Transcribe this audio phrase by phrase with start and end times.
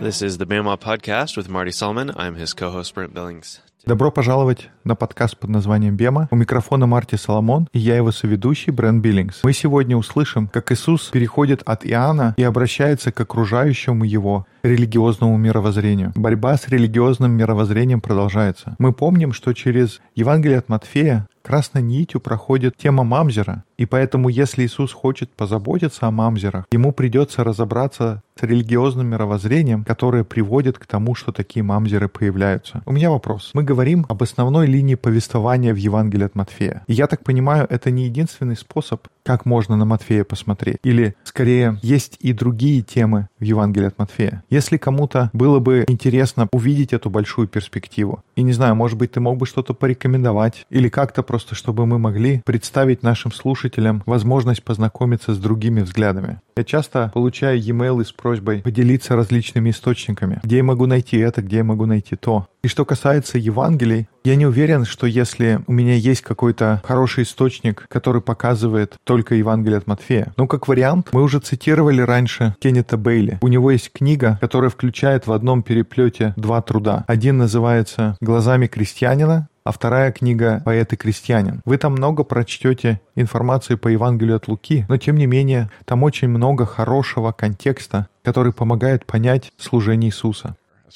[0.00, 2.12] This is the Bama Podcast with Marty Solomon.
[2.16, 3.60] I'm his co-host Brent Billings.
[3.84, 6.28] Добро пожаловать на подкаст под названием «Бема».
[6.30, 9.40] У микрофона Марти Соломон и я его соведущий Брэн Биллингс.
[9.42, 16.12] Мы сегодня услышим, как Иисус переходит от Иоанна и обращается к окружающему его религиозному мировоззрению.
[16.14, 18.76] Борьба с религиозным мировоззрением продолжается.
[18.78, 24.64] Мы помним, что через Евангелие от Матфея красной нитью проходит тема мамзера, и поэтому, если
[24.64, 31.14] Иисус хочет позаботиться о мамзерах, ему придется разобраться с религиозным мировоззрением, которое приводит к тому,
[31.14, 32.82] что такие мамзеры появляются.
[32.86, 33.50] У меня вопрос.
[33.54, 36.82] Мы говорим об основной линии повествования в Евангелии от Матфея.
[36.88, 40.78] И я так понимаю, это не единственный способ, как можно на Матфея посмотреть.
[40.82, 44.42] Или, скорее, есть и другие темы в Евангелии от Матфея.
[44.50, 49.20] Если кому-то было бы интересно увидеть эту большую перспективу, и не знаю, может быть, ты
[49.20, 53.67] мог бы что-то порекомендовать, или как-то просто, чтобы мы могли представить нашим слушателям
[54.06, 56.40] возможность познакомиться с другими взглядами.
[56.56, 61.58] Я часто получаю e-mail с просьбой поделиться различными источниками, где я могу найти это, где
[61.58, 62.48] я могу найти то.
[62.64, 67.86] И что касается Евангелий, я не уверен, что если у меня есть какой-то хороший источник,
[67.88, 70.32] который показывает только Евангелие от Матфея.
[70.36, 73.38] Ну, как вариант, мы уже цитировали раньше Кеннета Бейли.
[73.40, 77.04] У него есть книга, которая включает в одном переплете два труда.
[77.06, 81.60] Один называется «Глазами крестьянина», а вторая книга «Поэт и крестьянин».
[81.66, 86.28] Вы там много прочтете информации по Евангелию от Луки, но тем не менее там очень
[86.28, 90.56] много хорошего контекста, который помогает понять служение Иисуса.
[90.56, 90.94] Uh.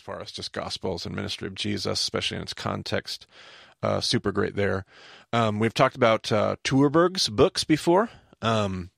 [8.41, 8.91] Um, uh, um,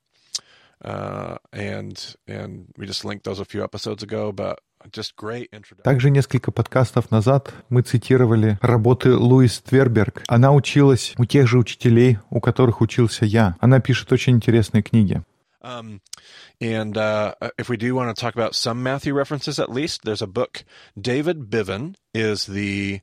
[0.85, 4.31] uh, and and we just linked those a few episodes ago.
[4.31, 4.61] But.
[5.83, 10.23] Также несколько подкастов назад мы цитировали работы Луис Тверберг.
[10.29, 13.57] Она училась у тех же учителей, у которых учился я.
[13.61, 15.23] Она пишет очень интересные книги.
[15.63, 16.03] Um,
[16.61, 20.21] and uh, if we do want to talk about some Matthew references, at least there's
[20.21, 20.63] a book.
[21.01, 23.01] David Biven is the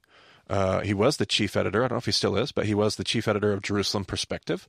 [0.48, 1.84] uh, he was the chief editor.
[1.84, 4.06] I don't know if he still is, but he was the chief editor of Jerusalem
[4.06, 4.68] Perspective.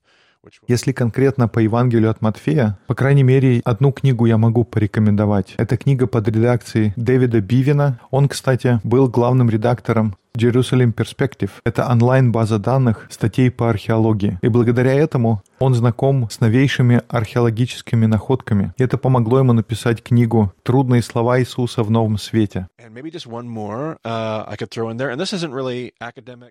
[0.67, 5.55] Если конкретно по Евангелию от Матфея, по крайней мере, одну книгу я могу порекомендовать.
[5.57, 8.01] Это книга под редакцией Дэвида Бивина.
[8.11, 14.39] Он, кстати, был главным редактором Jerusalem Perspective— это онлайн-база данных статей по археологии.
[14.41, 18.73] И благодаря этому он знаком с новейшими археологическими находками.
[18.79, 22.67] И это помогло ему написать книгу «Трудные слова Иисуса в новом свете».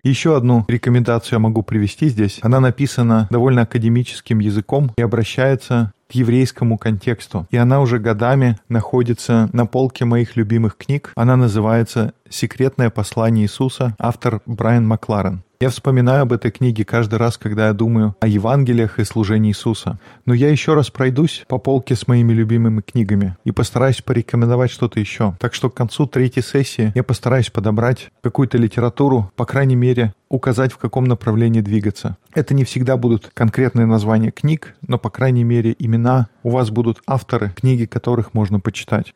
[0.02, 2.38] Еще одну рекомендацию я могу привести здесь.
[2.42, 7.46] Она написана довольно академическим языком и обращается к еврейскому контексту.
[7.50, 11.12] И она уже годами находится на полке моих любимых книг.
[11.16, 15.42] Она называется «Секретное послание Иисуса», автор Брайан Макларен.
[15.62, 20.00] Я вспоминаю об этой книге каждый раз, когда я думаю о Евангелиях и служении Иисуса.
[20.26, 24.98] Но я еще раз пройдусь по полке с моими любимыми книгами и постараюсь порекомендовать что-то
[24.98, 25.36] еще.
[25.38, 30.72] Так что к концу третьей сессии я постараюсь подобрать какую-то литературу, по крайней мере, указать,
[30.72, 32.16] в каком направлении двигаться.
[32.34, 36.26] Это не всегда будут конкретные названия книг, но, по крайней мере, имена.
[36.42, 39.14] У вас будут авторы, книги которых можно почитать.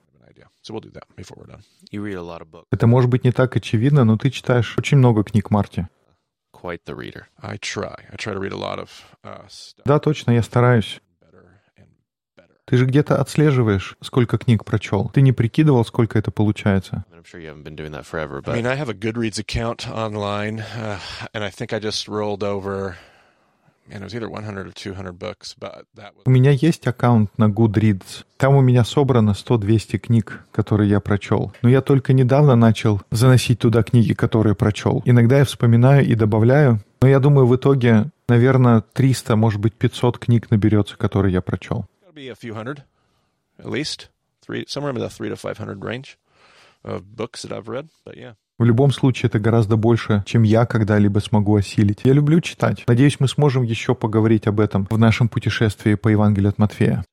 [2.70, 5.88] Это может быть не так очевидно, но ты читаешь очень много книг, Марти.
[6.66, 7.28] Quite the reader.
[7.40, 7.94] I try.
[8.12, 8.90] I try to read a lot of
[9.22, 9.84] uh, stuff.
[9.84, 11.00] Да, точно, я стараюсь.
[12.64, 15.08] Ты же где-то отслеживаешь, сколько книг прочел.
[15.14, 17.04] Ты не прикидывал, сколько это получается?
[17.12, 20.98] I mean, I have a Goodreads account online, uh,
[21.32, 22.96] and I think I just rolled over.
[26.24, 28.24] У меня есть аккаунт на Goodreads.
[28.36, 31.52] Там у меня собрано 100-200 книг, которые я прочел.
[31.62, 35.02] Но я только недавно начал заносить туда книги, которые прочел.
[35.04, 40.18] Иногда я вспоминаю и добавляю, но я думаю, в итоге, наверное, 300, может быть, 500
[40.18, 41.86] книг наберется, которые я прочел.
[42.04, 42.82] Gotta be a few hundred,
[43.58, 44.08] at least.
[44.46, 46.18] Three, somewhere in the three to 500 range
[46.84, 48.34] of books that I've read, but yeah.
[48.58, 52.00] В любом случае, это гораздо больше, чем я когда-либо смогу осилить.
[52.04, 52.84] Я люблю читать.
[52.86, 57.04] Надеюсь, мы сможем еще поговорить об этом в нашем путешествии по Евангелию от Матфея.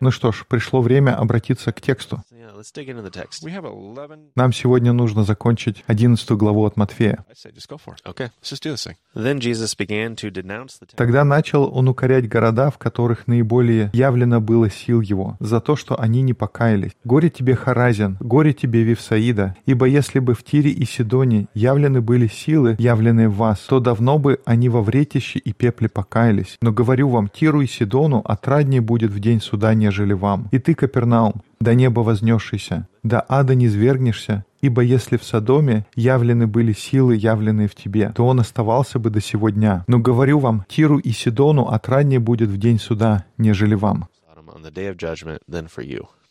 [0.00, 2.22] Ну что ж, пришло время обратиться к тексту.
[2.56, 3.44] Yeah, let's dig into the text.
[3.44, 4.32] We have 11.
[4.34, 7.24] Нам сегодня нужно закончить 11 главу от Матфея.
[7.28, 8.02] I say just go for it.
[8.04, 8.30] Okay.
[8.40, 8.96] Let's just do this thing.
[9.14, 10.96] Then Jesus began to denounce the temple.
[10.96, 15.98] Тогда начал он укорять города, в которых наиболее явлено было сил его, за то, что
[16.00, 16.92] они не покаялись.
[17.04, 22.26] «Горе тебе, Харазин, горе тебе, Вифсаида, ибо если бы в Тире и Сидоне явлены были
[22.28, 26.56] силы, явленные в вас, то давно бы они во вретище и пепле покаялись.
[26.60, 30.48] Но говорю вам, Тиру и Сидону отраднее будет в день суда, нежели вам.
[30.52, 36.46] И ты, Капернаум, до неба вознесшийся, до ада не свергнешься, ибо если в Содоме явлены
[36.46, 39.84] были силы, явленные в тебе, то он оставался бы до сего дня.
[39.86, 44.08] Но говорю вам, Тиру и Сидону отраднее будет в день суда, нежели вам».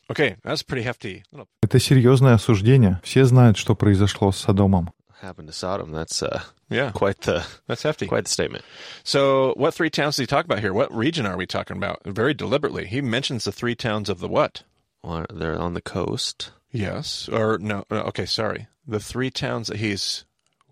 [0.08, 1.24] Okay, that's pretty hefty.
[1.64, 3.00] Это серьезное осуждение.
[3.04, 4.92] Все знают, что произошло с Содомом.
[5.24, 5.92] Happened to Sodom.
[5.92, 8.06] That's uh, Yeah, quite the that's hefty.
[8.06, 8.64] quite the statement.
[9.04, 10.74] So, what three towns he talk about here?
[10.74, 12.02] What region are we talking about?
[12.06, 14.64] Very deliberately, he mentions the three towns of the what?
[15.06, 16.52] Well, they're on the coast.
[16.72, 17.84] Yes, or no?
[17.90, 18.68] no, Okay, sorry.
[18.88, 20.26] The three towns that he's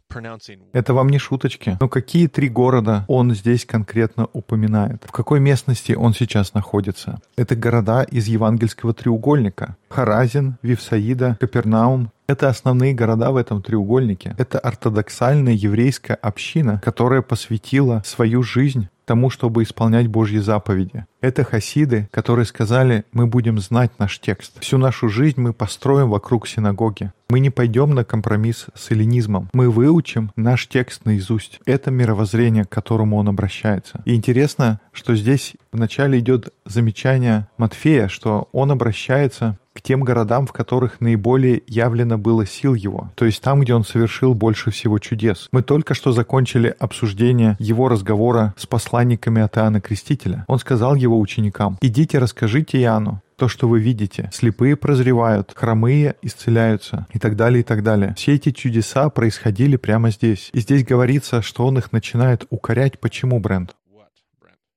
[0.10, 0.60] pronouncing.
[0.74, 1.78] Это вам не шуточки.
[1.80, 5.04] Но какие три города он здесь конкретно упоминает?
[5.08, 7.20] В какой местности он сейчас находится?
[7.36, 9.78] Это города из евангельского треугольника.
[9.90, 12.12] Харазин, Вифсаида, Капернаум.
[12.28, 14.36] Это основные города в этом треугольнике.
[14.38, 21.06] Это ортодоксальная еврейская община, которая посвятила свою жизнь тому, чтобы исполнять Божьи заповеди.
[21.24, 24.60] Это хасиды, которые сказали, мы будем знать наш текст.
[24.60, 27.14] Всю нашу жизнь мы построим вокруг синагоги.
[27.30, 29.50] Мы не пойдем на компромисс с эллинизмом.
[29.54, 31.62] Мы выучим наш текст наизусть.
[31.66, 34.02] Это мировоззрение, к которому он обращается.
[34.04, 40.54] И интересно, что здесь вначале идет замечание Матфея, что он обращается к тем городам, в
[40.54, 45.50] которых наиболее явлено было сил его, то есть там, где он совершил больше всего чудес.
[45.52, 50.46] Мы только что закончили обсуждение его разговора с посланниками от Иоанна Крестителя.
[50.48, 54.30] Он сказал его ученикам, «Идите, расскажите Иоанну, то, что вы видите.
[54.31, 58.13] Слепые прозревают, хромые исцеляются и так далее, и так далее.
[58.18, 60.50] Все эти чудеса происходили прямо здесь.
[60.54, 63.00] И здесь говорится, что он их начинает укорять.
[63.00, 63.75] Почему, Брент?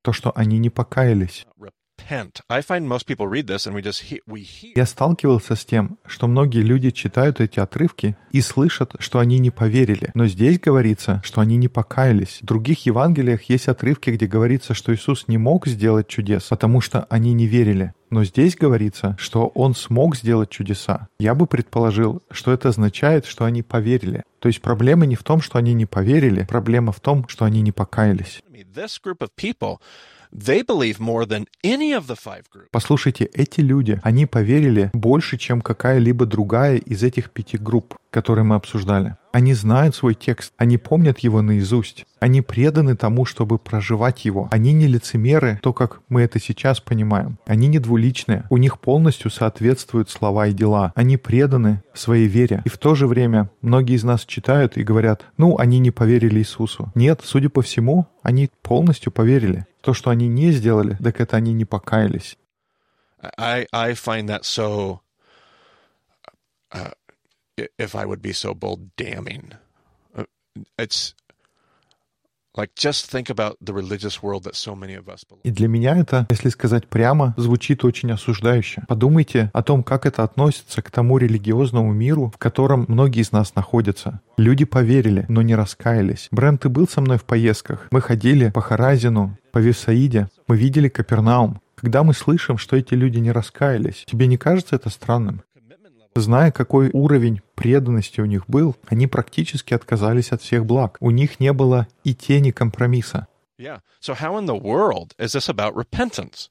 [0.03, 1.47] То, что они не покаялись.
[4.77, 9.51] Я сталкивался с тем, что многие люди читают эти отрывки и слышат, что они не
[9.51, 10.11] поверили.
[10.15, 12.39] Но здесь говорится, что они не покаялись.
[12.43, 17.07] В других Евангелиях есть отрывки, где говорится, что Иисус не мог сделать чудес, потому что
[17.11, 17.93] они не верили.
[18.11, 21.09] Но здесь говорится, что Он смог сделать чудеса.
[21.19, 24.23] Я бы предположил, что это означает, что они поверили.
[24.39, 27.63] То есть проблема не в том, что они не поверили, проблема в том, что они
[27.63, 28.43] не покаялись.
[32.71, 38.55] Послушайте, эти люди, они поверили больше, чем какая-либо другая из этих пяти групп, которые мы
[38.55, 39.17] обсуждали.
[39.33, 42.07] Они знают свой текст, они помнят его наизусть.
[42.21, 44.49] Они преданы тому, чтобы проживать его.
[44.51, 47.39] Они не лицемеры, то, как мы это сейчас понимаем.
[47.47, 48.45] Они не двуличные.
[48.49, 50.93] У них полностью соответствуют слова и дела.
[50.95, 52.63] Они преданы своей вере.
[52.65, 56.39] И в то же время многие из нас читают и говорят, ну, они не поверили
[56.39, 56.91] Иисусу.
[56.95, 59.67] Нет, судя по всему, они полностью поверили.
[59.83, 62.39] То, что они не сделали, так это они не покаялись.
[63.37, 65.01] I I find that so.
[66.73, 66.93] Uh,
[67.57, 69.55] if I would be so bold, damning.
[70.79, 71.15] It's.
[75.45, 78.85] И для меня это, если сказать прямо, звучит очень осуждающе.
[78.89, 83.55] Подумайте о том, как это относится к тому религиозному миру, в котором многие из нас
[83.55, 84.23] находятся.
[84.39, 86.29] Люди поверили, но не раскаялись.
[86.31, 87.89] Брент, ты был со мной в поездках.
[87.91, 90.31] Мы ходили по Харазину, по Вифсаиде.
[90.49, 91.61] Мы видели Капернаум.
[91.75, 95.43] Когда мы слышим, что эти люди не раскаялись, тебе не кажется это странным?
[96.21, 100.97] Зная, какой уровень преданности у них был, они практически отказались от всех благ.
[101.01, 103.27] У них не было и тени компромисса.
[103.59, 103.81] Yeah.
[104.01, 106.51] So how in the world is this about repentance?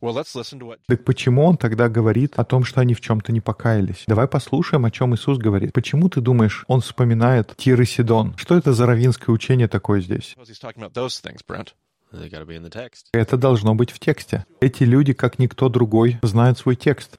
[0.00, 3.00] Well, let's listen to what Так почему он тогда говорит о том, что они в
[3.00, 4.04] чем-то не покаялись?
[4.06, 5.72] Давай послушаем, о чем Иисус говорит.
[5.72, 8.34] Почему ты думаешь, он вспоминает Тир и Сидон?
[8.36, 10.36] Что это за равинское учение такое здесь?
[13.12, 14.46] Это должно быть в тексте.
[14.60, 17.18] Эти люди, как никто другой, знают свой текст.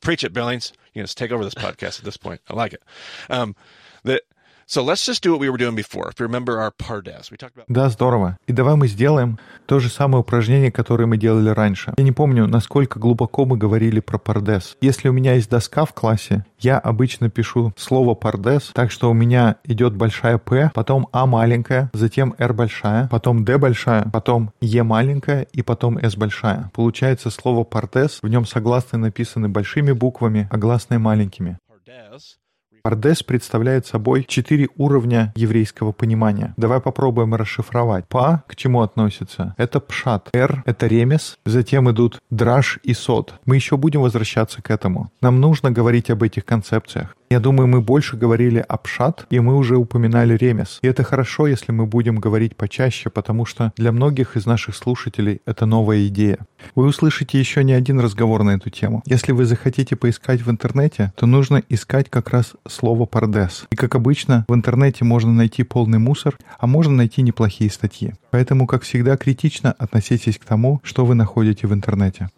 [0.00, 0.72] Preach it, Billings.
[0.92, 2.40] You can just take over this podcast at this point.
[2.48, 2.82] I like it.
[3.28, 3.54] Um,
[4.02, 4.22] the,
[4.70, 6.08] so let's just do what we were doing before.
[6.10, 8.38] If you remember our pardes, we talked about Да, здорово.
[8.46, 11.92] И давай мы сделаем то же самое упражнение, которое мы делали раньше.
[11.96, 14.76] Я не помню, насколько глубоко мы говорили про пардес.
[14.80, 19.14] Если у меня есть доска в классе, я обычно пишу слово пардес, так что у
[19.14, 24.84] меня идет большая П, потом А маленькая, затем Р большая, потом Д большая, потом Е
[24.84, 26.70] маленькая и потом С большая.
[26.72, 31.58] Получается слово пардес, в нем согласные написаны большими буквами, а гласные маленькими.
[31.90, 32.39] pardes.
[32.82, 36.54] Пардес представляет собой четыре уровня еврейского понимания.
[36.56, 38.06] Давай попробуем расшифровать.
[38.08, 39.54] Па к чему относится?
[39.58, 40.30] Это пшат.
[40.32, 41.38] Р— это ремес.
[41.44, 43.34] Затем идут драж и сод.
[43.44, 45.10] Мы еще будем возвращаться к этому.
[45.20, 47.14] Нам нужно говорить об этих концепциях.
[47.32, 50.80] Я думаю, мы больше говорили о пшат, и мы уже упоминали ремес.
[50.82, 55.40] И это хорошо, если мы будем говорить почаще, потому что для многих из наших слушателей
[55.46, 56.38] это новая идея.
[56.74, 59.02] Вы услышите еще не один разговор на эту тему.
[59.06, 63.66] Если вы захотите поискать в интернете, то нужно искать как раз слово «пардес».
[63.70, 68.14] И, как обычно, в интернете можно найти полный мусор, а можно найти неплохие статьи.
[68.30, 72.28] Поэтому, как всегда, критично относитесь к тому, что вы находите в интернете.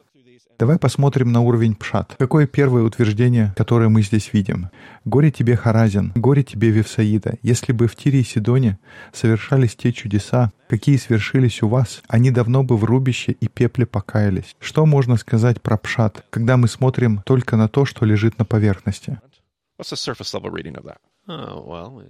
[0.62, 2.14] Давай посмотрим на уровень пшат.
[2.18, 4.68] Какое первое утверждение, которое мы здесь видим?
[5.04, 8.78] «Горе тебе, Харазин, горе тебе, Вевсаида, если бы в Тире и Сидоне
[9.12, 14.54] совершались те чудеса, какие свершились у вас, они давно бы в рубище и пепле покаялись».
[14.60, 19.18] Что можно сказать про пшат, когда мы смотрим только на то, что лежит на поверхности?
[19.78, 20.98] What's the surface level reading of that?
[21.28, 22.04] Oh, well,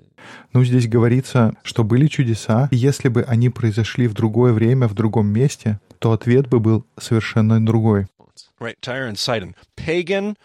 [0.53, 4.95] Ну, здесь говорится, что были чудеса, и если бы они произошли в другое время, в
[4.95, 8.07] другом месте, то ответ бы был совершенно другой.
[8.59, 9.55] Right, Tyre and Sidon.
[9.77, 10.37] Pagan,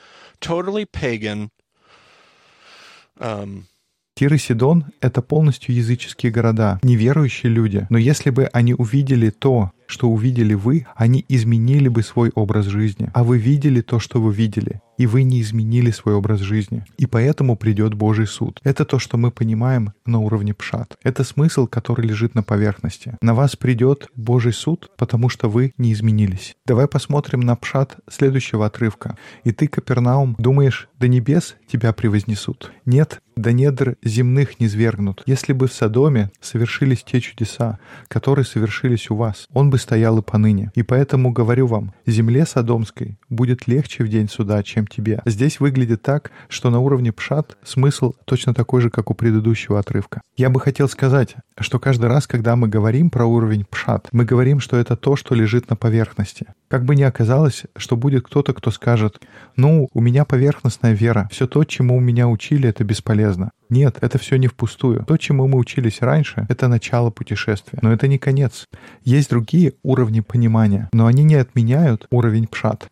[0.41, 1.49] totally pagan.
[3.19, 3.63] Um,
[4.15, 7.85] Тир и Сидон— это полностью языческие города, неверующие люди.
[7.89, 13.09] Но если бы они увидели то, что увидели вы, они изменили бы свой образ жизни.
[13.13, 16.85] А вы видели то, что вы видели, и вы не изменили свой образ жизни.
[16.97, 18.59] И поэтому придет Божий суд.
[18.63, 20.97] Это то, что мы понимаем на уровне пшат.
[21.03, 23.17] Это смысл, который лежит на поверхности.
[23.21, 26.55] На вас придет Божий суд, потому что вы не изменились.
[26.65, 29.17] Давай посмотрим на пшат следующего отрывка.
[29.43, 32.71] «И ты, Капернаум, думаешь, до небес тебя превознесут?
[32.85, 35.23] Нет, до недр земных не свергнут.
[35.25, 40.21] Если бы в Содоме совершились те чудеса, которые совершились у вас, он бы стоял и
[40.21, 40.71] поныне.
[40.75, 45.21] И поэтому говорю вам, земле Содомской будет легче в день суда, чем тебе.
[45.25, 50.21] Здесь выглядит так, что на уровне пшат смысл точно такой же, как у предыдущего отрывка.
[50.35, 54.59] Я бы хотел сказать, что каждый раз, когда мы говорим про уровень пшат, мы говорим,
[54.59, 56.47] что это то, что лежит на поверхности.
[56.67, 59.21] Как бы ни оказалось, что будет кто-то, кто скажет,
[59.55, 63.51] ну, у меня поверхностная вера, все то, чему меня учили, это бесполезно.
[63.69, 65.03] Нет, это все не впустую.
[65.05, 67.79] То, чему мы учились раньше, это начало путешествия.
[67.81, 68.65] Но это не конец.
[69.03, 72.87] Есть другие уровни понимания, но они не отменяют уровень пшат.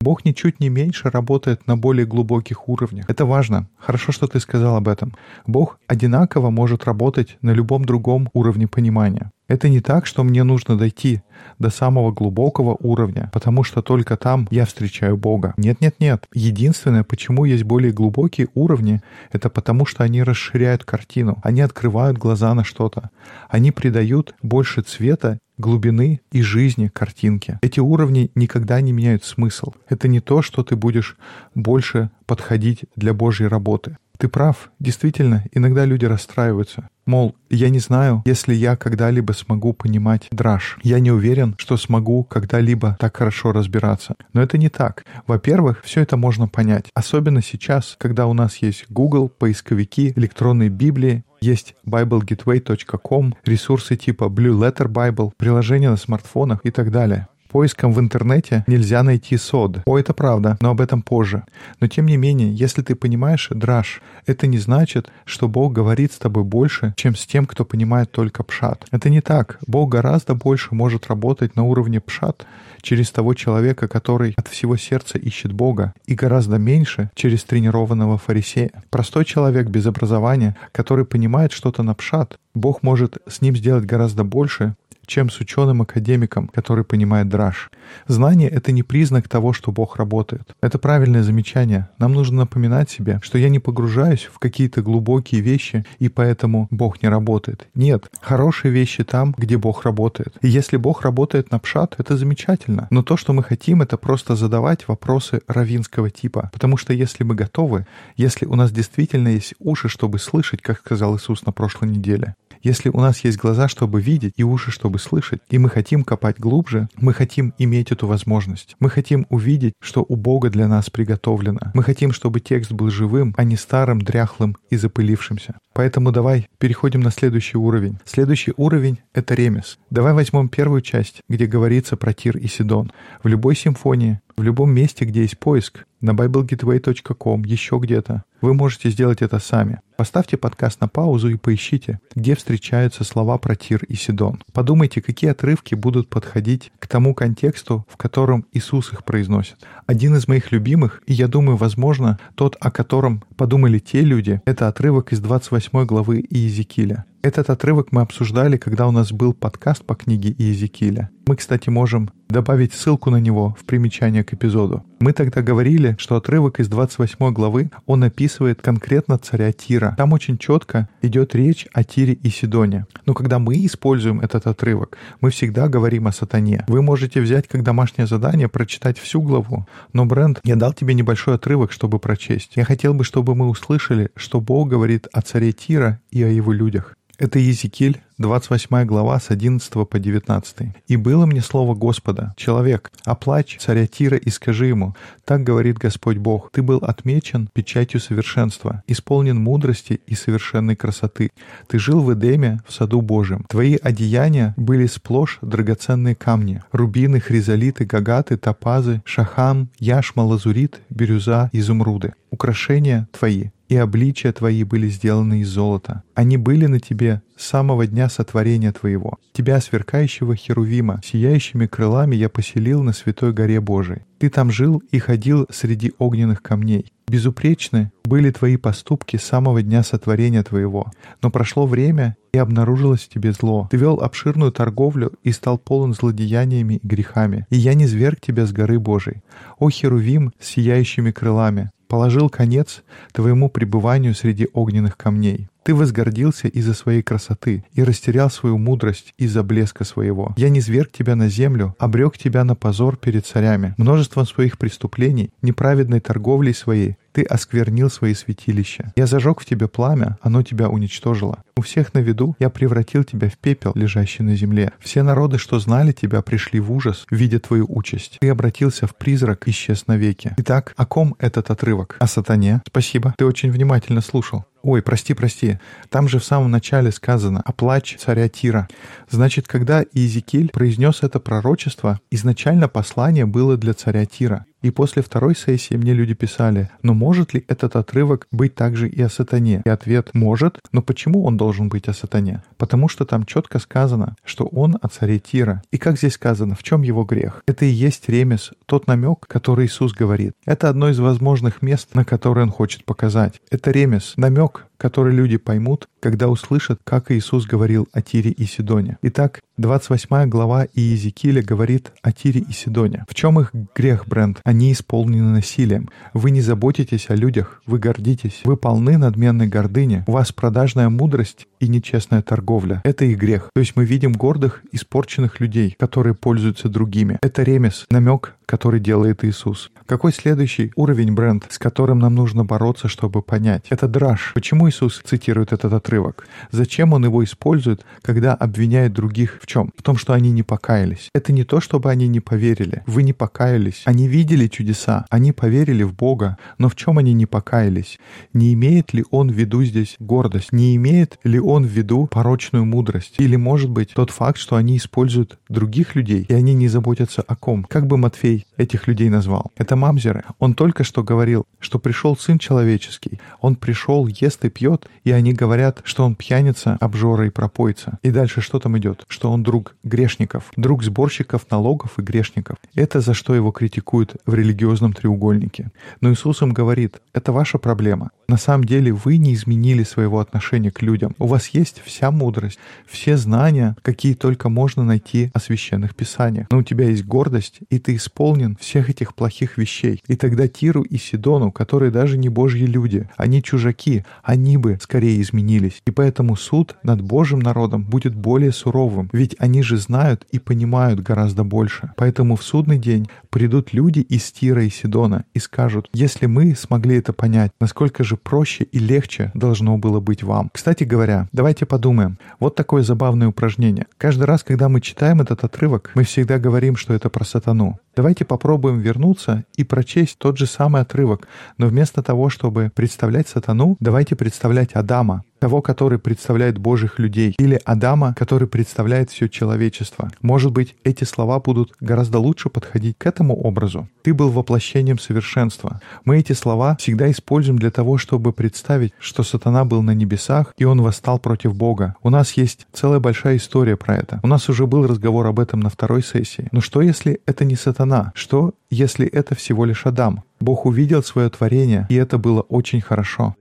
[0.00, 3.08] Бог ничуть не меньше работает на более глубоких уровнях.
[3.08, 3.68] Это важно.
[3.78, 5.14] Хорошо, что ты сказал об этом.
[5.46, 9.32] Бог одинаково может работать на любом другом уровне понимания.
[9.48, 11.22] Это не так, что мне нужно дойти
[11.58, 15.54] до самого глубокого уровня, потому что только там я встречаю Бога.
[15.56, 16.26] Нет-нет-нет.
[16.34, 22.54] Единственное, почему есть более глубокие уровни, это потому что они расширяют картину, они открывают глаза
[22.54, 23.10] на что-то,
[23.48, 27.58] они придают больше цвета глубины и жизни картинке.
[27.62, 29.72] Эти уровни никогда не меняют смысл.
[29.88, 31.16] Это не то, что ты будешь
[31.54, 33.96] больше подходить для Божьей работы.
[34.18, 36.88] Ты прав, действительно, иногда люди расстраиваются.
[37.06, 40.76] Мол, я не знаю, если я когда-либо смогу понимать драж.
[40.82, 44.16] Я не уверен, что смогу когда-либо так хорошо разбираться.
[44.32, 45.04] Но это не так.
[45.26, 46.86] Во-первых, все это можно понять.
[46.94, 54.58] Особенно сейчас, когда у нас есть Google, поисковики, электронные Библии, есть BibleGateway.com, ресурсы типа Blue
[54.58, 57.28] Letter Bible, приложения на смартфонах и так далее.
[57.48, 59.78] Поиском в интернете нельзя найти сод.
[59.86, 61.44] О, это правда, но об этом позже.
[61.80, 66.18] Но тем не менее, если ты понимаешь драж, это не значит, что Бог говорит с
[66.18, 68.84] тобой больше, чем с тем, кто понимает только пшат.
[68.90, 69.58] Это не так.
[69.66, 72.46] Бог гораздо больше может работать на уровне пшат
[72.82, 78.70] через того человека, который от всего сердца ищет Бога, и гораздо меньше через тренированного фарисея.
[78.90, 84.24] Простой человек без образования, который понимает что-то на пшат, Бог может с ним сделать гораздо
[84.24, 84.76] больше,
[85.06, 87.70] чем с ученым-академиком, который понимает драж.
[88.06, 90.54] Знание— это не признак того, что Бог работает.
[90.60, 91.88] Это правильное замечание.
[91.98, 97.02] Нам нужно напоминать себе, что я не погружаюсь в какие-то глубокие вещи, и поэтому Бог
[97.02, 97.66] не работает.
[97.74, 100.36] Нет, хорошие вещи там, где Бог работает.
[100.42, 102.88] И если Бог работает на пшат, это замечательно.
[102.90, 106.50] Но то, что мы хотим, это просто задавать вопросы равинского типа.
[106.52, 107.86] Потому что если мы готовы,
[108.16, 112.88] если у нас действительно есть уши, чтобы слышать, как сказал Иисус на прошлой неделе, если
[112.88, 116.88] у нас есть глаза, чтобы видеть, и уши, чтобы слышать, и мы хотим копать глубже,
[116.96, 118.76] мы хотим иметь эту возможность.
[118.80, 121.60] Мы хотим увидеть, что у Бога для нас приготовлено.
[121.74, 125.56] Мы хотим, чтобы текст был живым, а не старым, дряхлым и запылившимся.
[125.72, 127.98] Поэтому давай переходим на следующий уровень.
[128.04, 129.78] Следующий уровень— это ремес.
[129.90, 132.90] Давай возьмем первую часть, где говорится про Тир и Сидон.
[133.22, 138.90] В любой симфонии, в любом месте, где есть поиск, на biblegateway.com, еще где-то, вы можете
[138.90, 139.80] сделать это сами.
[139.96, 144.42] Поставьте подкаст на паузу и поищите, где встречаются слова про Тир и Сидон.
[144.52, 149.56] Подумайте, какие отрывки будут подходить к тому контексту, в котором Иисус их произносит.
[149.86, 154.68] Один из моих любимых, и я думаю, возможно, тот, о котором подумали те люди, это
[154.68, 157.06] отрывок из 28 главы Иезекииля.
[157.22, 161.10] Этот отрывок мы обсуждали, когда у нас был подкаст по книге Иезекииля.
[161.26, 164.84] Мы, кстати, можем добавить ссылку на него в примечание к эпизоду.
[165.00, 169.94] Мы тогда говорили, что отрывок из 28 главы, он описывает конкретно царя Тира.
[169.96, 172.86] Там очень четко идет речь о Тире и Сидоне.
[173.06, 176.64] Но когда мы используем этот отрывок, мы всегда говорим о сатане.
[176.68, 179.66] Вы можете взять как домашнее задание прочитать всю главу.
[179.92, 182.52] Но, Брент, я дал тебе небольшой отрывок, чтобы прочесть.
[182.54, 186.52] Я хотел бы, чтобы мы услышали, что Бог говорит о царе Тира и о его
[186.52, 186.96] людях.
[187.18, 190.74] Это Езекииль, 28 глава с 11 по 19.
[190.86, 194.94] «И было мне слово Господа, человек, оплачь царя Тира и скажи ему,
[195.24, 201.30] так говорит Господь Бог, ты был отмечен печатью совершенства, исполнен мудрости и совершенной красоты.
[201.68, 203.46] Ты жил в Эдеме, в саду Божьем.
[203.48, 212.12] Твои одеяния были сплошь драгоценные камни, рубины, хризолиты, гагаты, топазы, шахам, яшма, лазурит, бирюза, изумруды.
[212.30, 216.02] Украшения твои и обличия твои были сделаны из золота.
[216.14, 219.18] Они были на тебе с самого дня сотворения твоего.
[219.32, 224.02] Тебя, сверкающего Херувима, сияющими крылами я поселил на святой горе Божией.
[224.18, 226.92] Ты там жил и ходил среди огненных камней.
[227.08, 230.90] Безупречны были твои поступки с самого дня сотворения твоего.
[231.22, 233.66] Но прошло время, и обнаружилось в тебе зло.
[233.70, 237.46] Ты вел обширную торговлю и стал полон злодеяниями и грехами.
[237.50, 239.22] И я не зверг тебя с горы Божией.
[239.58, 245.48] О, Херувим с сияющими крылами, положил конец твоему пребыванию среди огненных камней.
[245.66, 250.32] Ты возгордился из-за своей красоты и растерял свою мудрость из-за блеска своего.
[250.36, 253.74] Я не зверг тебя на землю, обрек тебя на позор перед царями.
[253.76, 258.92] Множеством своих преступлений, неправедной торговлей своей, ты осквернил свои святилища.
[258.94, 261.38] Я зажег в тебе пламя, оно тебя уничтожило.
[261.56, 264.72] У всех на виду я превратил тебя в пепел, лежащий на земле.
[264.80, 268.18] Все народы, что знали тебя, пришли в ужас, видя твою участь.
[268.20, 270.34] Ты обратился в призрак, исчез навеки.
[270.36, 271.96] Итак, о ком этот отрывок?
[272.00, 272.60] О сатане?
[272.66, 274.44] Спасибо, ты очень внимательно слушал.
[274.66, 275.60] Ой, прости, прости.
[275.90, 278.66] Там же в самом начале сказано о плач царя Тира».
[279.08, 284.44] Значит, когда Иезекииль произнес это пророчество, изначально послание было для царя Тира.
[284.66, 289.00] И после второй сессии мне люди писали, но может ли этот отрывок быть также и
[289.00, 289.62] о сатане?
[289.64, 292.42] И ответ «может», но почему он должен быть о сатане?
[292.56, 295.62] Потому что там четко сказано, что он о царе Тира.
[295.70, 297.44] И как здесь сказано, в чем его грех?
[297.46, 300.32] Это и есть ремес, тот намек, который Иисус говорит.
[300.46, 303.40] Это одно из возможных мест, на которое он хочет показать.
[303.50, 308.44] Это ремес, намек, book который люди поймут, когда услышат, как Иисус говорил о Тире и
[308.44, 308.98] Сидоне.
[309.02, 313.04] Итак, 28 глава Иезекииля говорит о Тире и Сидоне.
[313.08, 314.40] В чем их грех, Брент?
[314.44, 315.88] Они исполнены насилием.
[316.12, 318.42] Вы не заботитесь о людях, вы гордитесь.
[318.44, 320.04] Вы полны надменной гордыни.
[320.06, 322.82] У вас продажная мудрость и нечестная торговля.
[322.84, 323.50] Это их грех.
[323.54, 327.18] То есть мы видим гордых, испорченных людей, которые пользуются другими.
[327.22, 329.70] Это ремес, намек, который делает Иисус.
[329.86, 333.66] Какой следующий уровень бренд, с которым нам нужно бороться, чтобы понять?
[333.70, 334.32] Это драж.
[334.34, 336.26] Почему Иисус цитирует этот отрывок?
[336.50, 339.72] Зачем Он его использует, когда обвиняет других в чем?
[339.76, 341.10] В том, что они не покаялись.
[341.14, 342.82] Это не то, чтобы они не поверили.
[342.86, 343.82] Вы не покаялись.
[343.84, 345.06] Они видели чудеса.
[345.10, 346.38] Они поверили в Бога.
[346.58, 347.98] Но в чем они не покаялись?
[348.32, 350.52] Не имеет ли Он в виду здесь гордость?
[350.52, 353.14] Не имеет ли Он в виду порочную мудрость?
[353.18, 357.36] Или, может быть, тот факт, что они используют других людей, и они не заботятся о
[357.36, 357.64] ком?
[357.64, 359.52] Как бы Матфей этих людей назвал?
[359.56, 360.24] Это мамзеры.
[360.38, 363.20] Он только что говорил, что пришел Сын Человеческий.
[363.40, 367.98] Он пришел, ест и пьет, и они говорят, что он пьяница, обжора и пропойца.
[368.02, 369.04] И дальше что там идет?
[369.06, 372.56] Что он друг грешников, друг сборщиков налогов и грешников.
[372.74, 375.70] Это за что его критикуют в религиозном треугольнике.
[376.00, 378.10] Но Иисус им говорит, это ваша проблема.
[378.28, 381.14] На самом деле вы не изменили своего отношения к людям.
[381.18, 386.46] У вас есть вся мудрость, все знания, какие только можно найти о священных писаниях.
[386.50, 390.02] Но у тебя есть гордость, и ты исполнен всех этих плохих вещей.
[390.08, 395.20] И тогда Тиру и Сидону, которые даже не божьи люди, они чужаки, они бы скорее
[395.20, 395.82] изменились.
[395.84, 401.00] И поэтому суд над Божьим народом будет более суровым, ведь они же знают и понимают
[401.00, 401.92] гораздо больше.
[401.96, 406.98] Поэтому в судный день придут люди из Тира и Сидона и скажут, если мы смогли
[406.98, 410.50] это понять, насколько же проще и легче должно было быть вам.
[410.52, 412.18] Кстати говоря, давайте подумаем.
[412.38, 413.86] Вот такое забавное упражнение.
[413.98, 417.80] Каждый раз, когда мы читаем этот отрывок, мы всегда говорим, что это про сатану.
[417.96, 423.78] Давайте попробуем вернуться и прочесть тот же самый отрывок, но вместо того, чтобы представлять сатану,
[423.80, 430.10] давайте представлять Адама, того, который представляет Божьих людей, или Адама, который представляет все человечество.
[430.22, 433.88] Может быть, эти слова будут гораздо лучше подходить к этому образу.
[434.02, 435.80] Ты был воплощением совершенства.
[436.04, 440.64] Мы эти слова всегда используем для того, чтобы представить, что сатана был на небесах, и
[440.64, 441.94] он восстал против Бога.
[442.02, 444.20] У нас есть целая большая история про это.
[444.22, 446.48] У нас уже был разговор об этом на второй сессии.
[446.52, 448.12] Но что, если это не сатана?
[448.14, 450.22] Что, если это всего лишь Адам?
[450.40, 453.34] Бог увидел свое творение, и это было очень хорошо.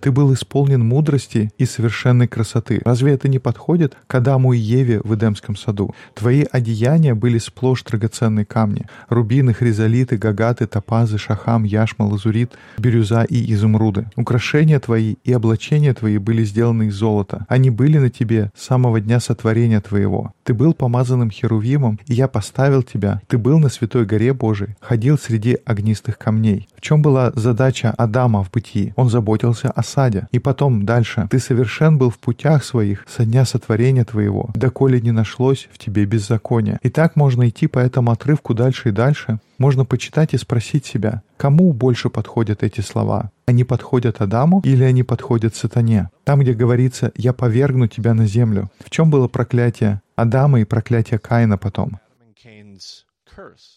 [0.00, 2.80] Ты был исполнен мудрости и совершенной красоты.
[2.84, 5.94] Разве это не подходит к Адаму и Еве в Эдемском саду?
[6.14, 8.86] Твои одеяния были сплошь драгоценные камни.
[9.08, 14.06] Рубины, хризолиты, гагаты, топазы, шахам, яшма, лазурит, бирюза и изумруды.
[14.16, 17.46] Украшения твои и облачения твои были сделаны из золота.
[17.48, 20.32] Они были на тебе с самого дня сотворения твоего.
[20.44, 23.20] Ты был помазанным херувимом, и я поставил тебя.
[23.26, 26.68] Ты был на святой горе Божией, ходил среди огнистых камней.
[26.76, 28.92] В чем была задача Адама в бытии пути.
[28.96, 30.28] Он заботился о саде.
[30.32, 31.26] И потом дальше.
[31.30, 36.04] Ты совершен был в путях своих со дня сотворения твоего, доколе не нашлось в тебе
[36.04, 36.78] беззакония.
[36.82, 39.38] И так можно идти по этому отрывку дальше и дальше.
[39.58, 43.30] Можно почитать и спросить себя, кому больше подходят эти слова?
[43.46, 46.10] Они подходят Адаму или они подходят сатане?
[46.24, 48.70] Там, где говорится «я повергну тебя на землю».
[48.84, 51.98] В чем было проклятие Адама и проклятие Каина потом?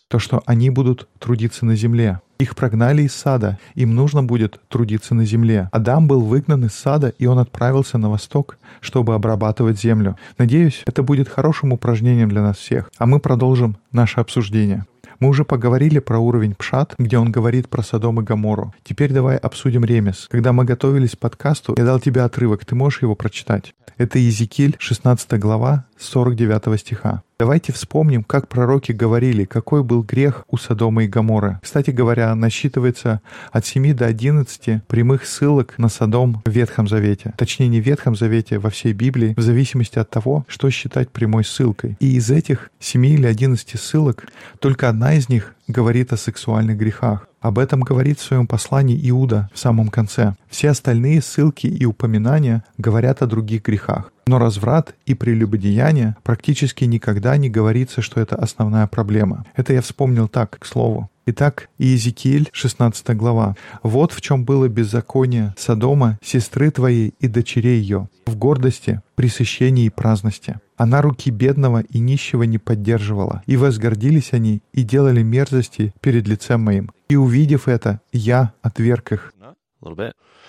[0.08, 2.19] То, что они будут трудиться на земле.
[2.41, 5.69] Их прогнали из сада, им нужно будет трудиться на земле.
[5.71, 10.17] Адам был выгнан из сада, и он отправился на восток, чтобы обрабатывать землю.
[10.39, 14.88] Надеюсь, это будет хорошим упражнением для нас всех, а мы продолжим наше обсуждение.
[15.19, 18.73] Мы уже поговорили про уровень Пшат, где он говорит про Содом и Гамору.
[18.84, 20.27] Теперь давай обсудим Ремес.
[20.32, 23.75] Когда мы готовились к подкасту, я дал тебе отрывок, ты можешь его прочитать?
[23.99, 27.23] Это Езекиль, 16 глава, 49 стиха.
[27.41, 31.59] Давайте вспомним, как пророки говорили, какой был грех у Содома и Гамора.
[31.63, 37.33] Кстати говоря, насчитывается от 7 до 11 прямых ссылок на Содом в Ветхом Завете.
[37.37, 41.43] Точнее, не в Ветхом Завете, во всей Библии, в зависимости от того, что считать прямой
[41.43, 41.97] ссылкой.
[41.99, 44.27] И из этих 7 или 11 ссылок
[44.59, 47.27] только одна из них говорит о сексуальных грехах.
[47.39, 50.36] Об этом говорит в своем послании Иуда в самом конце.
[50.49, 54.12] Все остальные ссылки и упоминания говорят о других грехах.
[54.27, 59.45] Но разврат и прелюбодеяние практически никогда не говорится, что это основная проблема.
[59.55, 61.10] Это я вспомнил так, к слову.
[61.27, 63.55] Итак, Иезекииль, 16 глава.
[63.84, 69.89] «Вот в чем было беззаконие Содома, сестры твоей и дочерей ее, в гордости, пресыщении и
[69.91, 70.60] праздности.
[70.77, 76.62] Она руки бедного и нищего не поддерживала, и возгордились они, и делали мерзости перед лицем
[76.62, 76.91] моим.
[77.07, 79.34] И увидев это, я отверг их».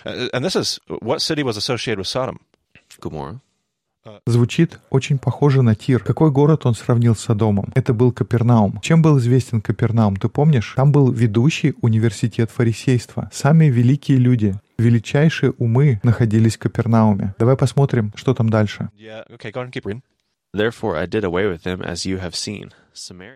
[0.04, 2.40] And this is what city was associated with Sodom?
[2.98, 3.40] Gomorrah.
[4.26, 6.02] Звучит очень похоже на Тир.
[6.02, 7.70] Какой город он сравнил с Содомом?
[7.74, 8.80] Это был Капернаум.
[8.80, 10.74] Чем был известен Капернаум, ты помнишь?
[10.76, 13.30] Там был ведущий университет фарисейства.
[13.32, 17.34] Сами великие люди, величайшие умы находились в Капернауме.
[17.38, 18.90] Давай посмотрим, что там дальше.
[18.98, 19.52] Yeah, okay,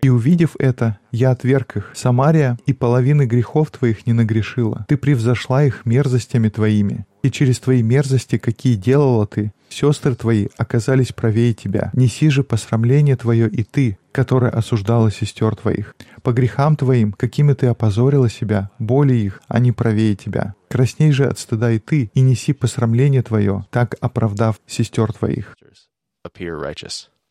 [0.02, 1.92] И увидев это, я отверг их.
[1.94, 4.84] Самария и половины грехов твоих не нагрешила.
[4.88, 7.06] Ты превзошла их мерзостями твоими.
[7.22, 11.90] И через твои мерзости, какие делала ты, сестры твои оказались правее тебя.
[11.94, 15.96] Неси же посрамление твое и ты, которая осуждала сестер твоих.
[16.22, 20.54] По грехам твоим, какими ты опозорила себя, боли их, они правее тебя.
[20.68, 25.56] Красней же от стыда и ты, и неси посрамление твое, так оправдав сестер твоих.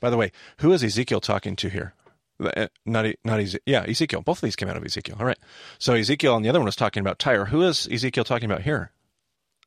[0.02, 1.94] By the way, who is Ezekiel talking to here?
[2.38, 3.62] Uh, Not, E- not Ezekiel.
[3.66, 4.22] Yeah, Ezekiel.
[4.22, 5.16] Both of these came out of Ezekiel.
[5.20, 5.40] All right.
[5.80, 7.46] So Ezekiel and the other one was talking about Tyre.
[7.46, 8.92] Who is Ezekiel talking about here?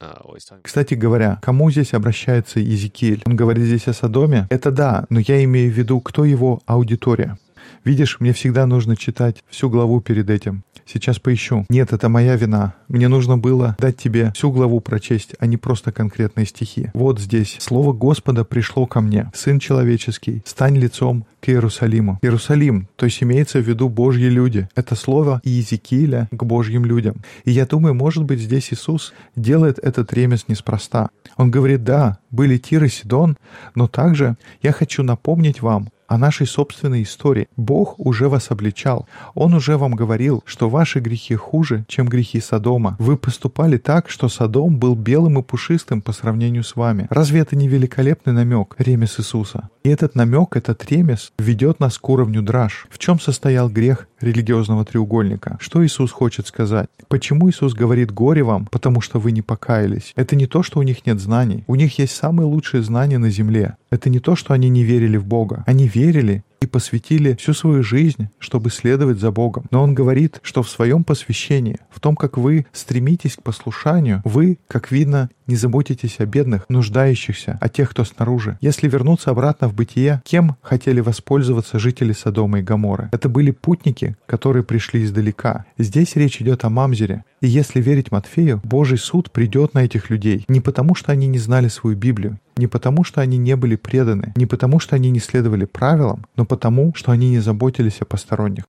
[0.01, 0.15] Uh,
[0.63, 3.23] Кстати говоря, кому здесь обращается Иезекииль?
[3.27, 4.47] Он говорит здесь о Содоме?
[4.49, 7.37] Это да, но я имею в виду, кто его аудитория.
[7.85, 10.63] Видишь, мне всегда нужно читать всю главу перед этим.
[10.91, 11.67] Сейчас поищу.
[11.69, 12.75] Нет, это моя вина.
[12.89, 16.91] Мне нужно было дать тебе всю главу прочесть, а не просто конкретные стихи.
[16.95, 17.59] Вот здесь.
[17.61, 19.31] Слово Господа пришло ко мне.
[19.35, 22.19] Сын человеческий, стань лицом к Иерусалиму.
[22.23, 24.67] Иерусалим, то есть имеется в виду Божьи люди.
[24.75, 27.17] Это слово Иезекииля к Божьим людям.
[27.45, 31.11] И я думаю, может быть, здесь Иисус делает этот ремес неспроста.
[31.37, 33.37] Он говорит, да, были Тир и Сидон,
[33.75, 37.49] но также я хочу напомнить вам о нашей собственной истории.
[37.57, 39.07] Бог уже вас обличал.
[39.35, 42.97] Он уже вам говорил, что ваши грехи хуже, чем грехи Содома.
[42.99, 47.07] Вы поступали так, что Содом был белым и пушистым по сравнению с вами.
[47.11, 49.69] Разве это не великолепный намек, ремес Иисуса?
[49.89, 52.87] И этот намек, этот ремес ведет нас к уровню драж.
[52.91, 55.57] В чем состоял грех религиозного треугольника?
[55.63, 56.91] Что Иисус хочет сказать?
[57.09, 60.13] Почему Иисус говорит «горе вам», потому что вы не покаялись?
[60.15, 61.65] Это не то, что у них нет знаний.
[61.67, 63.79] У них есть самые лучшие знания на земле.
[63.89, 65.65] Это не то, что они не верили в Бога.
[65.67, 69.67] Они верили и посвятили всю свою жизнь, чтобы следовать за Богом.
[69.71, 74.59] Но он говорит, что в своем посвящении, в том, как вы стремитесь к послушанию, вы,
[74.67, 78.59] как видно, не заботитесь о бедных, нуждающихся, о тех, кто снаружи.
[78.61, 83.09] Если вернуться обратно в бытие, кем хотели воспользоваться жители Содома и Гоморы?
[83.11, 85.65] Это были путники, которые пришли издалека.
[85.79, 87.25] Здесь речь идет о Мамзере.
[87.41, 91.39] И если верить Матфею, Божий суд придет на этих людей не потому, что они не
[91.39, 95.21] знали свою Библию, не потому, что они не были преданы, не потому, что они не
[95.21, 98.65] следовали правилам, но потому, что они не заботились о посторонних.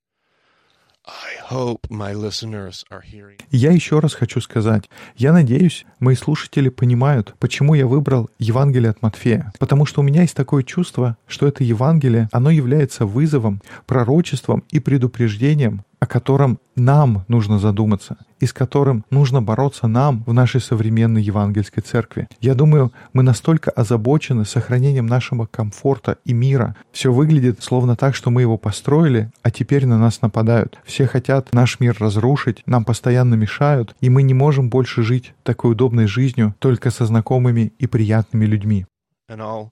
[3.50, 9.02] Я еще раз хочу сказать, я надеюсь, мои слушатели понимают, почему я выбрал Евангелие от
[9.02, 9.52] Матфея.
[9.58, 14.80] Потому что у меня есть такое чувство, что это Евангелие, оно является вызовом, пророчеством и
[14.80, 21.22] предупреждением о котором нам нужно задуматься и с которым нужно бороться нам в нашей современной
[21.22, 22.28] евангельской церкви.
[22.40, 26.76] Я думаю, мы настолько озабочены сохранением нашего комфорта и мира.
[26.92, 30.80] Все выглядит словно так, что мы его построили, а теперь на нас нападают.
[30.86, 35.74] Все хотят наш мир разрушить, нам постоянно мешают, и мы не можем больше жить такой
[35.74, 38.86] удобной жизнью только со знакомыми и приятными людьми.
[39.30, 39.72] And I'll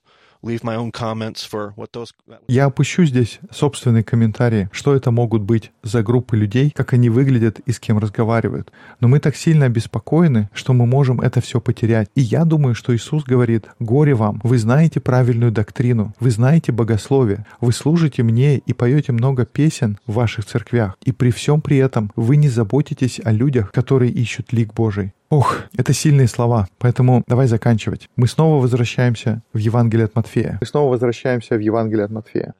[2.48, 7.60] Я опущу здесь собственные комментарии, что это могут быть за группы людей, как они выглядят
[7.60, 8.72] и с кем разговаривают.
[9.00, 12.08] Но мы так сильно обеспокоены, что мы можем это все потерять.
[12.14, 17.44] И я думаю, что Иисус говорит, горе вам, вы знаете правильную доктрину, вы знаете богословие,
[17.60, 20.96] вы служите мне и поете много песен в ваших церквях.
[21.04, 25.12] И при всем при этом вы не заботитесь о людях, которые ищут лик Божий.
[25.30, 28.08] Ох, это сильные слова, поэтому давай заканчивать.
[28.16, 30.56] Мы снова возвращаемся в Евангелие от Матфея.
[30.58, 32.54] Мы снова возвращаемся в Евангелие от Матфея.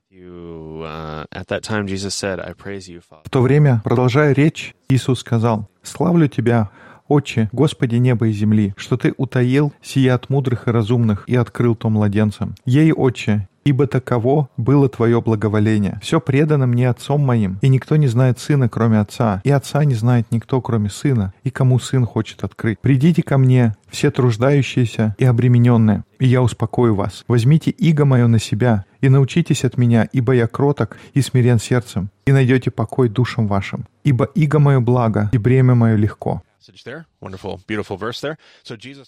[3.24, 6.68] В то время, продолжая речь, Иисус сказал, «Славлю Тебя,
[7.08, 11.74] Отче, Господи неба и земли, что Ты утаил сия от мудрых и разумных и открыл
[11.74, 12.54] то младенцам.
[12.66, 15.98] Ей, Отче, ибо таково было Твое благоволение.
[16.02, 19.94] Все предано мне Отцом моим, и никто не знает Сына, кроме Отца, и Отца не
[19.94, 22.78] знает никто, кроме Сына, и кому Сын хочет открыть.
[22.80, 27.24] Придите ко мне, все труждающиеся и обремененные, и я успокою вас.
[27.28, 32.10] Возьмите иго мое на себя, и научитесь от меня, ибо я кроток и смирен сердцем,
[32.26, 33.86] и найдете покой душам вашим.
[34.04, 36.42] Ибо иго мое благо, и бремя мое легко».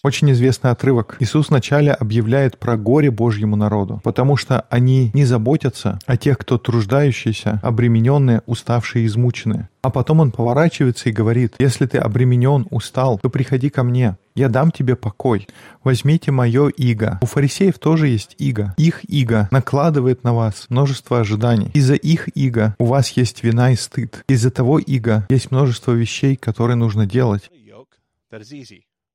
[0.03, 1.17] Очень известный отрывок.
[1.21, 6.59] Иисус вначале объявляет про горе Божьему народу, потому что они не заботятся о тех, кто
[6.59, 9.69] труждающиеся, обремененные, уставшие и измученные.
[9.83, 14.49] А потом он поворачивается и говорит, если ты обременен, устал, то приходи ко мне, я
[14.49, 15.49] дам тебе покой.
[15.85, 17.19] Возьмите мое иго.
[17.23, 18.75] У фарисеев тоже есть иго.
[18.77, 21.71] Их иго накладывает на вас множество ожиданий.
[21.75, 24.25] Из-за их иго у вас есть вина и стыд.
[24.29, 27.51] Из-за того иго есть множество вещей, которые нужно делать.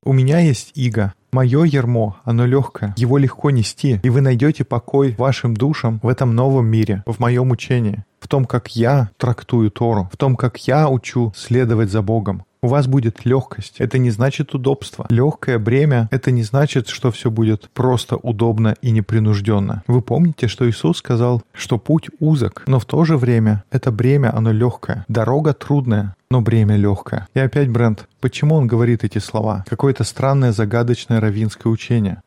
[0.04, 1.14] У меня есть иго.
[1.32, 6.34] Мое ермо, оно легкое, его легко нести, и вы найдете покой вашим душам в этом
[6.34, 10.88] новом мире, в моем учении, в том, как я трактую Тору, в том, как я
[10.88, 12.42] учу следовать за Богом.
[12.60, 13.76] У вас будет легкость.
[13.78, 15.06] Это не значит удобство.
[15.10, 19.84] Легкое бремя— это не значит, что все будет просто удобно и непринужденно.
[19.86, 24.36] Вы помните, что Иисус сказал, что путь узок, но в то же время это бремя,
[24.36, 25.04] оно легкое.
[25.06, 27.28] Дорога трудная, но бремя легкое.
[27.32, 29.64] И опять, Брент, почему он говорит эти слова?
[29.68, 32.22] Какое-то странное загадочное раввинское учение.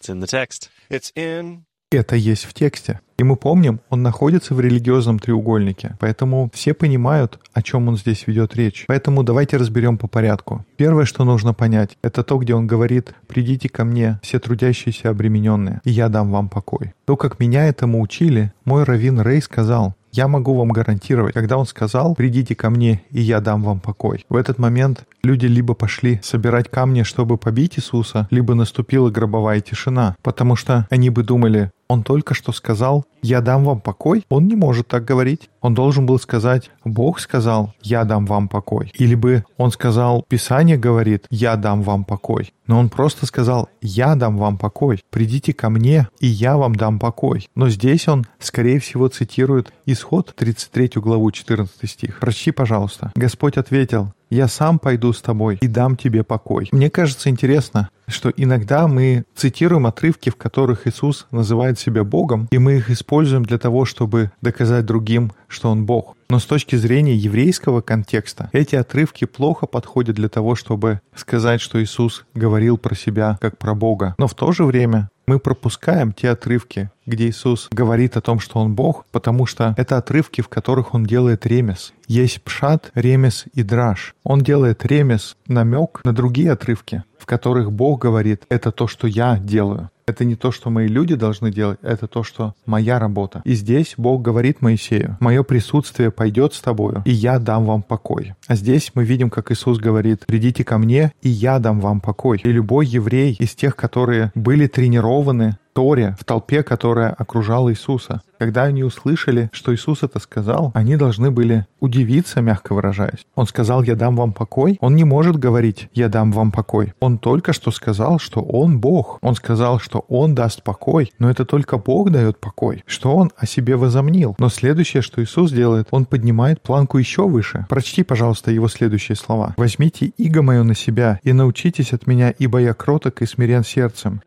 [0.00, 0.70] It's in the text.
[0.90, 1.66] It's in.
[1.92, 3.00] Это есть в тексте.
[3.18, 8.28] И мы помним, он находится в религиозном треугольнике, поэтому все понимают, о чем он здесь
[8.28, 8.84] ведет речь.
[8.86, 10.64] Поэтому давайте разберем по порядку.
[10.76, 15.80] Первое, что нужно понять, это то, где он говорит «Придите ко мне, все трудящиеся обремененные,
[15.82, 16.94] и я дам вам покой».
[17.06, 21.66] То, как меня этому учили, мой раввин Рей сказал, я могу вам гарантировать, когда он
[21.66, 24.24] сказал «придите ко мне, и я дам вам покой».
[24.28, 30.16] В этот момент люди либо пошли собирать камни, чтобы побить Иисуса, либо наступила гробовая тишина,
[30.22, 34.24] потому что они бы думали он только что сказал «Я дам вам покой».
[34.28, 35.50] Он не может так говорить.
[35.60, 38.92] Он должен был сказать «Бог сказал, я дам вам покой».
[38.94, 42.54] Или бы он сказал «Писание говорит, я дам вам покой».
[42.68, 45.02] Но он просто сказал «Я дам вам покой.
[45.10, 47.48] Придите ко мне, и я вам дам покой».
[47.56, 52.20] Но здесь он, скорее всего, цитирует Исход 33 главу 14 стих.
[52.20, 53.10] Прочти, пожалуйста.
[53.16, 56.68] Господь ответил «Я сам пойду с тобой и дам тебе покой».
[56.72, 62.58] Мне кажется интересно, что иногда мы цитируем отрывки, в которых Иисус называет себя Богом, и
[62.58, 66.16] мы их используем для того, чтобы доказать другим, что Он Бог.
[66.28, 71.82] Но с точки зрения еврейского контекста, эти отрывки плохо подходят для того, чтобы сказать, что
[71.82, 74.14] Иисус говорил про себя как про Бога.
[74.16, 78.58] Но в то же время мы пропускаем те отрывки, где Иисус говорит о том, что
[78.58, 81.92] Он Бог, потому что это отрывки, в которых Он делает ремес.
[82.08, 84.16] Есть пшат, ремес и драж.
[84.24, 89.38] Он делает ремес, намек на другие отрывки, в которых Бог говорит, это то, что я
[89.38, 89.90] делаю.
[90.10, 93.42] Это не то, что мои люди должны делать, это то, что моя работа.
[93.44, 98.34] И здесь Бог говорит Моисею, мое присутствие пойдет с тобою, и я дам вам покой.
[98.48, 102.40] А здесь мы видим, как Иисус говорит, придите ко мне, и я дам вам покой.
[102.42, 108.22] И любой еврей из тех, которые были тренированы Торе, в толпе, которая окружала Иисуса.
[108.38, 113.26] Когда они услышали, что Иисус это сказал, они должны были удивиться, мягко выражаясь.
[113.34, 114.78] Он сказал, я дам вам покой.
[114.80, 116.94] Он не может говорить, я дам вам покой.
[117.00, 119.18] Он только что сказал, что Он Бог.
[119.20, 121.12] Он сказал, что Он даст покой.
[121.18, 122.82] Но это только Бог дает покой.
[122.86, 124.34] Что Он о себе возомнил.
[124.38, 127.66] Но следующее, что Иисус делает, Он поднимает планку еще выше.
[127.68, 129.54] Прочти, пожалуйста, Его следующие слова.
[129.56, 134.22] «Возьмите иго мое на себя и научитесь от меня, ибо я кроток и смирен сердцем,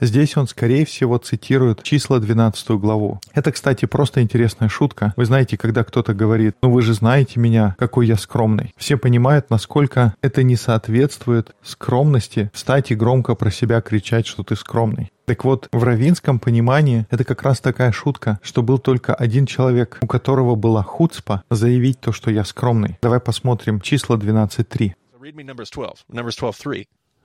[0.00, 0.06] me.
[0.06, 3.20] Здесь он, скорее всего, цитирует числа 12 главу.
[3.32, 5.12] Это, кстати, просто интересная шутка.
[5.16, 8.72] Вы знаете, когда кто-то говорит, ну вы же знаете меня, какой я скромный.
[8.76, 14.56] Все понимают, насколько это не соответствует скромности встать и громко про себя кричать, что ты
[14.56, 15.10] скромный.
[15.26, 19.98] Так вот, в равинском понимании это как раз такая шутка, что был только один человек,
[20.02, 22.98] у которого была хуцпа заявить то, что я скромный.
[23.00, 24.92] Давай посмотрим числа 12.3.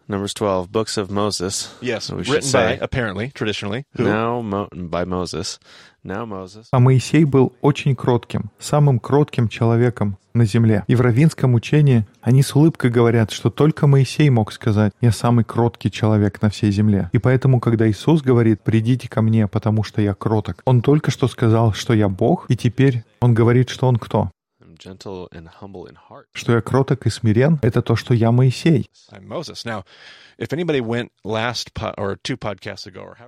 [0.10, 0.34] Numbers 12.
[0.34, 0.34] Numbers 12:3.
[0.34, 1.70] Numbers 12, books of Moses.
[1.82, 2.78] Yes, written by say.
[2.82, 3.84] apparently, traditionally.
[3.96, 4.04] Who?
[4.04, 5.60] Now Mo- by Moses.
[6.04, 6.68] Now Moses.
[6.72, 10.84] А Моисей был очень кротким, самым кротким человеком на земле.
[10.88, 15.44] И в равинском учении они с улыбкой говорят, что только Моисей мог сказать «Я самый
[15.44, 17.10] кроткий человек на всей земле».
[17.12, 21.28] И поэтому, когда Иисус говорит «Придите ко мне, потому что я кроток», Он только что
[21.28, 24.32] сказал, что я Бог, и теперь Он говорит, что Он кто?
[26.34, 28.90] Что я кроток и смирен— это то, что я Моисей.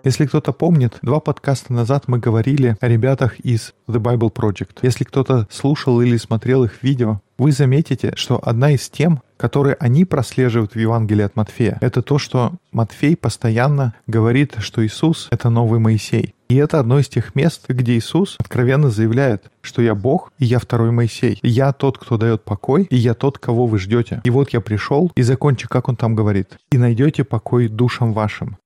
[0.05, 4.79] Если кто-то помнит, два подкаста назад мы говорили о ребятах из The Bible Project.
[4.81, 10.05] Если кто-то слушал или смотрел их видео, вы заметите, что одна из тем, которые они
[10.05, 15.79] прослеживают в Евангелии от Матфея, это то, что Матфей постоянно говорит, что Иисус— это новый
[15.79, 16.35] Моисей.
[16.51, 20.59] И это одно из тех мест, где Иисус откровенно заявляет, что я Бог, и я
[20.59, 21.39] второй Моисей.
[21.43, 24.19] Я тот, кто дает покой, и я тот, кого вы ждете.
[24.25, 26.57] И вот я пришел, и закончу, как он там говорит.
[26.69, 28.57] «И найдете покой душам вашим».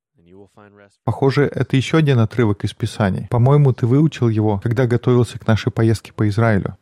[1.03, 3.27] Похоже, это еще один отрывок из Писаний.
[3.29, 6.77] По-моему, ты выучил его, когда готовился к нашей поездке по Израилю.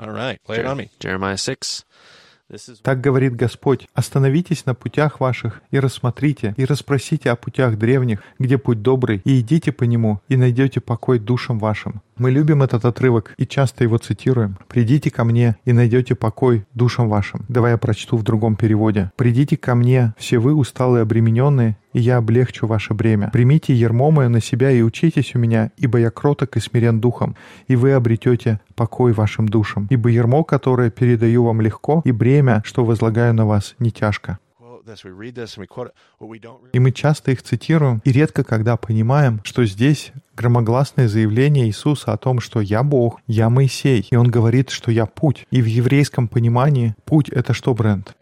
[0.00, 0.90] all right, lay it on me.
[1.00, 1.84] Jeremiah 6.
[2.82, 8.56] Так говорит Господь, остановитесь на путях ваших и рассмотрите, и расспросите о путях древних, где
[8.56, 12.00] путь добрый, и идите по нему, и найдете покой душам вашим.
[12.16, 14.56] Мы любим этот отрывок и часто его цитируем.
[14.66, 17.44] «Придите ко мне, и найдете покой душам вашим».
[17.48, 19.12] Давай я прочту в другом переводе.
[19.16, 23.30] «Придите ко мне, все вы усталые обремененные, и я облегчу ваше бремя.
[23.32, 27.36] Примите ермо мое на себя и учитесь у меня, ибо я кроток и смирен духом,
[27.66, 29.88] и вы обретете покой вашим душам.
[29.90, 34.38] Ибо ермо, которое передаю вам легко, и бремя, что возлагаю на вас, не тяжко».
[36.72, 42.16] И мы часто их цитируем, и редко когда понимаем, что здесь громогласное заявление Иисуса о
[42.16, 45.46] том, что «я Бог, я Моисей», и Он говорит, что «я путь».
[45.50, 48.16] И в еврейском понимании путь— это что, Брент?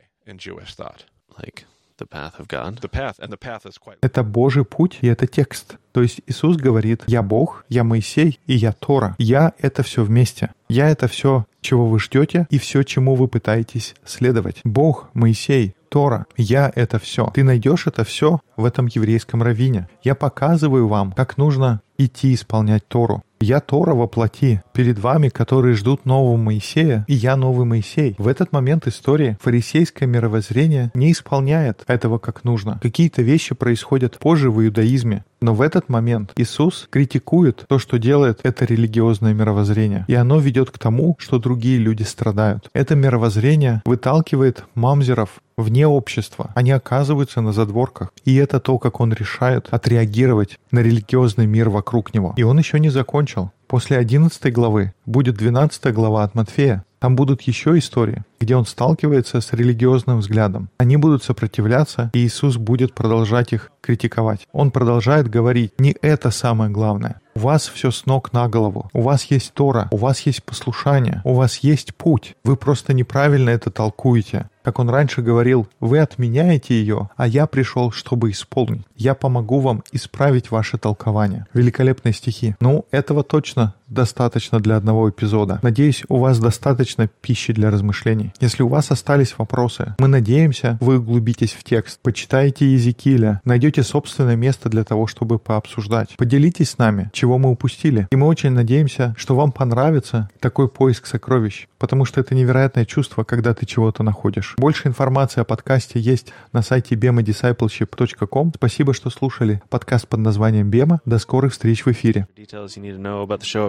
[4.00, 5.76] Это Божий путь, и это текст.
[5.92, 9.14] То есть Иисус говорит «я Бог, я Моисей, и я Тора».
[9.18, 10.50] «Я»— это все вместе.
[10.68, 14.61] «Я»— это все, чего вы ждете, и все, чему вы пытаетесь следовать.
[14.64, 16.26] Бог, Моисей, Тора.
[16.37, 17.31] Я— это все.
[17.35, 19.88] Ты найдешь это все в этом еврейском раввине.
[20.02, 23.22] Я показываю вам, как нужно идти исполнять Тору.
[23.40, 28.14] Я Тора во плоти перед вами, которые ждут нового Моисея, и я новый Моисей.
[28.18, 32.78] В этот момент истории фарисейское мировоззрение не исполняет этого как нужно.
[32.82, 38.40] Какие-то вещи происходят позже в иудаизме, но в этот момент Иисус критикует то, что делает
[38.42, 40.06] это религиозное мировоззрение.
[40.09, 42.70] И оно ведет к тому, что другие люди страдают.
[42.72, 46.50] Это мировоззрение выталкивает мамзеров вне общества.
[46.54, 48.12] Они оказываются на задворках.
[48.24, 52.35] И это то, как он решает отреагировать на религиозный мир вокруг него.
[52.37, 53.51] И он еще не закончил.
[53.66, 56.85] После 11 главы будет 12 глава от Матфея.
[56.99, 60.70] Там будут еще истории, где он сталкивается с религиозным взглядом.
[60.79, 64.46] Они будут сопротивляться, и Иисус будет продолжать их критиковать.
[64.53, 67.20] Он продолжает говорить, не это самое главное.
[67.35, 68.88] У вас все с ног на голову.
[68.94, 72.35] У вас есть Тора, у вас есть послушание, у вас есть путь.
[72.44, 74.49] Вы просто неправильно это толкуете.
[74.66, 78.83] Как он раньше говорил, вы отменяете ее, а я пришел, чтобы исполнить.
[78.96, 81.46] Я помогу вам исправить ваше толкование.
[81.55, 82.57] Великолепные стихи.
[82.59, 85.59] Ну, этого точно достаточно для одного эпизода.
[85.62, 88.33] Надеюсь, у вас достаточно пищи для размышлений.
[88.40, 94.37] Если у вас остались вопросы, мы надеемся, вы углубитесь в текст, почитаете Езекииля, найдете собственное
[94.37, 96.16] место для того, чтобы пообсуждать.
[96.16, 98.09] Поделитесь с нами, чего мы упустили.
[98.11, 103.25] И мы очень надеемся, что вам понравится такой поиск сокровищ, потому что это невероятное чувство,
[103.25, 104.55] когда ты чего-то находишь.
[104.59, 108.53] Больше информации о подкасте есть на сайте bemadiscipleship.com.
[108.55, 111.01] Спасибо, что слушали подкаст под названием «Бема».
[111.05, 112.27] До скорых встреч в эфире.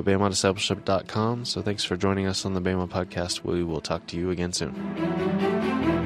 [0.07, 1.45] BamaDiscipleship.com.
[1.45, 3.43] So thanks for joining us on the Bama podcast.
[3.43, 5.96] We will talk to you again soon.